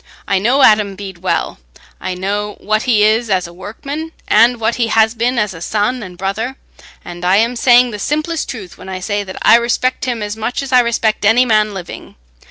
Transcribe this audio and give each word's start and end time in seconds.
I 0.27 0.39
know 0.39 0.63
Adam 0.63 0.95
Bede 0.95 1.19
well—I 1.19 2.15
know 2.15 2.53
what 2.57 2.81
he 2.89 3.03
is 3.03 3.29
as 3.29 3.45
a 3.45 3.53
workman, 3.53 4.13
and 4.27 4.59
what 4.59 4.73
he 4.77 4.87
has 4.87 5.13
been 5.13 5.37
as 5.37 5.53
a 5.53 5.61
son 5.61 6.01
and 6.01 6.17
brother—and 6.17 7.23
I 7.23 7.35
am 7.35 7.55
saying 7.55 7.91
the 7.91 7.99
simplest 7.99 8.49
truth 8.49 8.79
when 8.79 8.89
I 8.89 8.99
say 8.99 9.23
that 9.23 9.37
I 9.43 9.57
respect 9.57 10.05
him 10.05 10.23
as 10.23 10.35
much 10.35 10.63
as 10.63 10.71
I 10.73 10.79
respect 10.79 11.23
any 11.23 11.45
man 11.45 11.75
living. 11.75 12.15